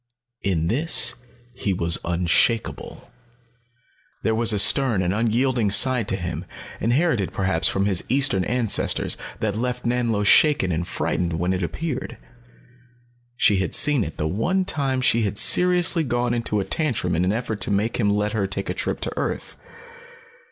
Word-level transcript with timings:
In 0.41 0.67
this 0.67 1.13
he 1.53 1.73
was 1.75 1.99
unshakeable. 2.03 3.11
There 4.23 4.33
was 4.33 4.51
a 4.51 4.57
stern 4.57 5.03
and 5.03 5.13
unyielding 5.13 5.69
side 5.69 6.07
to 6.07 6.15
him, 6.15 6.43
inherited 6.79 7.31
perhaps 7.31 7.67
from 7.67 7.85
his 7.85 8.03
Eastern 8.09 8.43
ancestors, 8.45 9.15
that 9.41 9.55
left 9.55 9.85
Nanlo 9.85 10.23
shaken 10.25 10.71
and 10.71 10.87
frightened 10.87 11.33
when 11.33 11.53
it 11.53 11.61
appeared. 11.61 12.17
She 13.37 13.57
had 13.57 13.75
seen 13.75 14.03
it 14.03 14.17
the 14.17 14.27
one 14.27 14.65
time 14.65 15.01
she 15.01 15.21
had 15.21 15.37
seriously 15.37 16.03
gone 16.03 16.33
into 16.33 16.59
a 16.59 16.65
tantrum 16.65 17.15
in 17.15 17.23
an 17.23 17.31
effort 17.31 17.61
to 17.61 17.69
make 17.71 17.97
him 17.97 18.09
let 18.09 18.31
her 18.33 18.47
take 18.47 18.71
a 18.71 18.73
trip 18.73 19.01
to 19.01 19.15
earth. 19.17 19.55